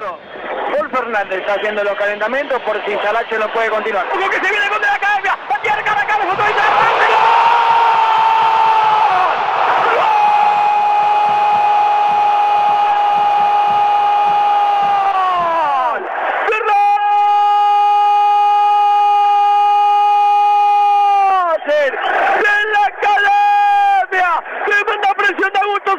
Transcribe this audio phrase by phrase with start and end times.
[0.00, 0.18] Alonso.
[0.72, 4.06] Paul Fernández está haciendo los calentamientos por si Salache no puede continuar.
[4.14, 5.38] Hugo que se viene con de la academia.
[5.62, 6.89] Tiene cara cara,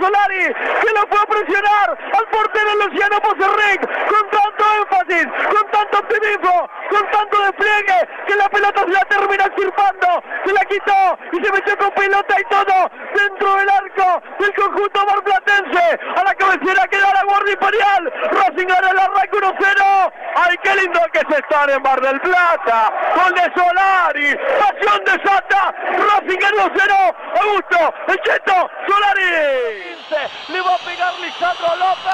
[0.02, 0.45] Solari,
[0.81, 6.70] que lo fue a presionar al portero Luciano Poserric con tanto énfasis, con tanto optimismo,
[6.89, 11.52] con tanto despliegue, que la pelota se la termina extirpando, se la quitó y se
[11.52, 15.99] metió con pelota y todo dentro del arco del conjunto marplatense.
[16.16, 20.13] A la cabecera queda la Guardia Imperial, Racing gana el arranque 1-0.
[20.36, 22.91] ¡Ay, qué lindo que se están en Bar del Plata!
[23.16, 25.75] Gol de Solari, pasión de Sata,
[26.09, 26.95] Racing gana 0
[27.39, 29.70] Augusto, el Cheto, Solari.
[30.11, 32.11] Le va a pegar Lisandro López.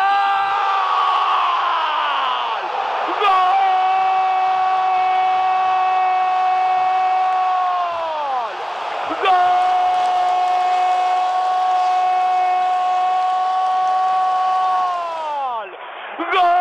[16.31, 16.55] ¡Gol!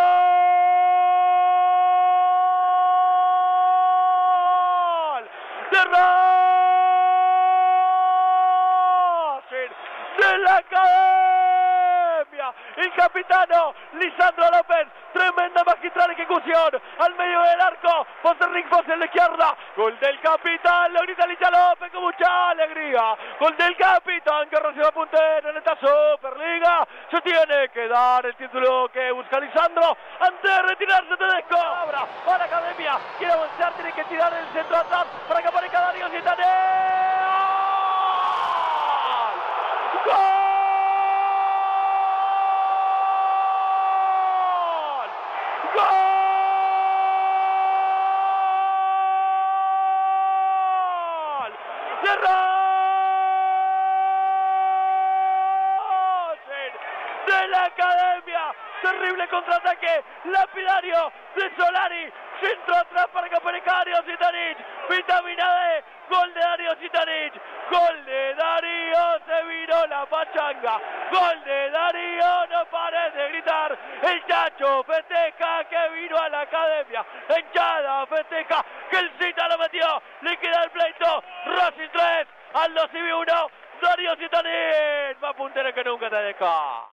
[10.18, 11.05] ¡De la academia!
[12.86, 14.86] El capitano Lisandro López.
[15.12, 16.80] Tremenda magistral ejecución.
[17.00, 18.06] Al medio del arco.
[18.52, 19.56] Rick en la izquierda.
[19.76, 20.92] Gol del capitán.
[20.92, 23.16] Lo Licha López con mucha alegría.
[23.40, 26.86] Gol del capitán que recibe puntero en esta Superliga.
[27.10, 31.56] Se tiene que dar el título que busca Lisandro antes de retirarse Tedesco.
[31.56, 33.00] Ahora, para academia.
[33.18, 33.72] Quiere avanzar.
[33.72, 36.44] Tiene que tirar el centro atrás para que aparezca Darío Zidane.
[40.04, 40.16] ¡Gol!
[52.02, 52.16] ¡Gol!
[57.26, 58.54] ¡De la academia!
[58.82, 60.04] Terrible contraataque.
[60.24, 62.12] Lapidario de Solari.
[62.40, 63.26] Centro atrás para
[63.86, 64.58] Darío Zitanic.
[64.88, 65.84] Vitamina D.
[66.10, 67.32] Gol de Darío Zitanic.
[67.70, 69.18] Gol de Darío.
[69.26, 70.80] Se vino la pachanga.
[71.10, 72.46] Gol de Darío.
[72.50, 73.78] No pares de gritar.
[74.02, 77.04] El Chacho festeja que vino a la academia.
[77.28, 80.02] Hinchada festeja que el Cita lo metió.
[80.22, 81.24] Le queda el pleito.
[81.56, 82.26] Racing 3.
[82.52, 83.50] Aldo Civi 1.
[83.80, 85.18] Darío Zitanic.
[85.20, 86.84] Más puntero que nunca te deja.